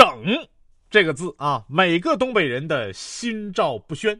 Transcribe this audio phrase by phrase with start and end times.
[0.00, 0.24] 整
[0.88, 4.18] 这个字啊，每个东北人的心照不宣。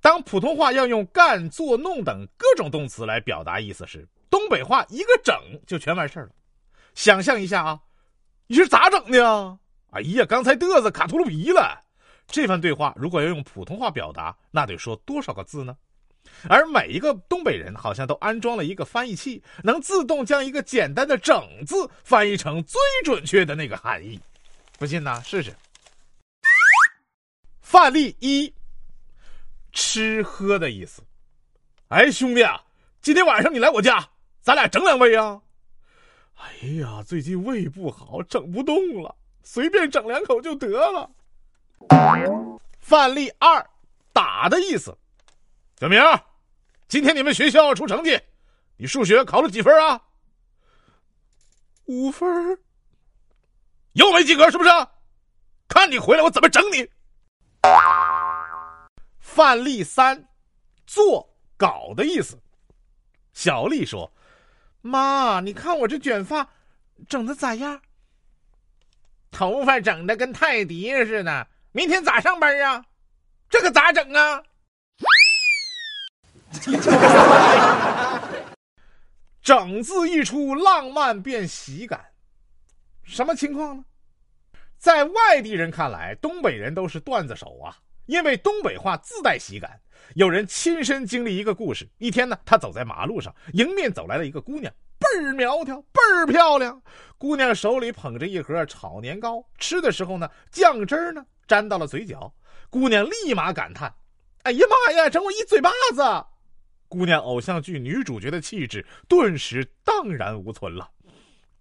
[0.00, 6.30] 当普通话要用干、做、弄等各种动词来表达意思时，东北话一个整就全完事了。
[6.94, 7.80] 想象一下啊，
[8.46, 9.58] 你是咋整的呀？
[9.90, 11.78] 哎呀，刚才嘚瑟卡秃噜皮了。
[12.26, 15.76] 这番对话如果要用普通话表达，那得说多少个字呢？
[16.48, 24.18] 而每一个东北人好像都安装了一个翻译器，能自动将一个简单的“整”字翻译成最准确的那个含义。
[24.78, 25.54] 不信呐，试试。
[27.62, 28.52] 范例一：
[29.72, 31.02] 吃喝的意思。
[31.88, 32.62] 哎，兄弟啊，
[33.00, 34.06] 今天晚上你来我家，
[34.42, 35.40] 咱俩整两杯啊。
[36.36, 41.10] 哎呀，最近胃不好，整不动了，随便整两口就得了。
[42.78, 43.66] 范例二：
[44.12, 44.96] 打的意思。
[45.80, 46.00] 小明，
[46.86, 48.20] 今天你们学校出成绩，
[48.76, 50.02] 你数学考了几分啊？
[51.86, 52.58] 五分。
[53.96, 54.70] 又没及格是不是？
[55.68, 56.88] 看你回来我怎么整你！
[59.18, 60.28] 范例三：
[60.86, 62.38] 做稿的意思。
[63.32, 64.12] 小丽说
[64.80, 66.46] ：“妈，你看我这卷发
[67.08, 67.80] 整的咋样？
[69.30, 71.48] 头发整的跟泰迪似的。
[71.72, 72.84] 明天咋上班啊？
[73.50, 74.42] 这可咋整啊？”
[79.42, 82.12] 整字一出，浪漫变喜感，
[83.06, 83.84] 什么情况呢？
[84.76, 89.80] 在外地人看来，东北人都是段子手啊，因为东北话自带喜感。
[90.14, 96.82] 有人亲身经历一个故事：一天呢，他走在马路上，迎面走来了一个姑娘，倍儿苗条，倍儿漂亮。
[97.16, 102.32] 姑娘手里捧着一盒炒年糕，吃的时候呢，酱汁呢沾到了嘴角。
[102.68, 103.94] 姑娘立马感叹
[104.42, 106.02] ：“哎呀妈呀，整我一嘴巴子！”
[106.88, 110.90] 姑娘偶像剧女主角的气质顿时荡然无存了。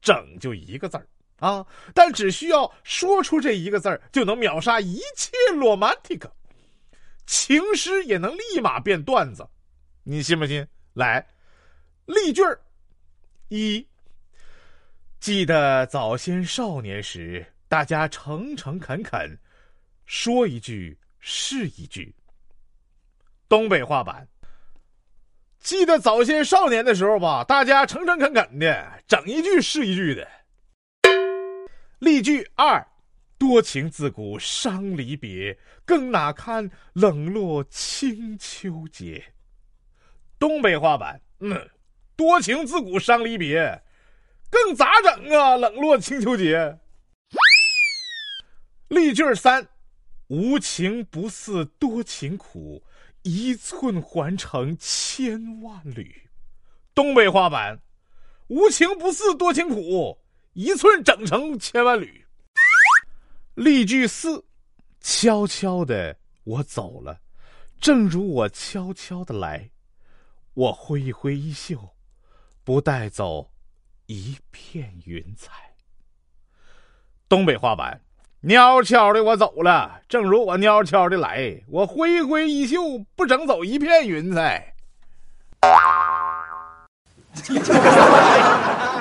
[0.02, 1.08] 整就一个字儿。
[1.38, 1.66] 啊！
[1.94, 6.30] 但只需要说出这一个字儿，就能秒杀一切 romantic，
[7.26, 9.48] 情诗也能立马变段子，
[10.04, 10.66] 你信不信？
[10.94, 11.28] 来，
[12.06, 12.60] 例句儿
[13.50, 13.86] 一：
[15.20, 19.38] 记得早先少年时，大家诚诚恳恳，
[20.06, 22.16] 说一句是一句。
[23.50, 24.28] 东北话版：
[25.60, 30.28] 记得早先少年的时候吧，大家诚诚恳恳的，整一句是一句的。
[32.06, 32.88] 例句二：
[33.36, 39.34] 多情自古伤离别，更哪堪冷落清秋节。
[40.38, 41.68] 东北话版：嗯，
[42.16, 43.82] 多情自古伤离别，
[44.52, 45.58] 更咋整啊？
[45.58, 46.78] 冷落清秋节。
[48.90, 49.68] 例句三：
[50.28, 52.84] 无情不似多情苦，
[53.24, 56.30] 一寸还成千万缕。
[56.94, 57.80] 东北话版：
[58.50, 60.20] 无情不似多情苦。
[60.56, 62.26] 一寸整成千万缕。
[63.56, 64.46] 例句四：
[65.02, 67.20] 悄悄的我走了，
[67.82, 69.70] 正如我悄悄的来，
[70.54, 71.78] 我挥一挥衣袖，
[72.64, 73.52] 不带走
[74.06, 75.52] 一片云彩。
[77.28, 78.00] 东北话版：
[78.48, 84.74] 悄悄的我走了，正如我悄悄的来，我挥一挥衣袖，不整走一片云彩。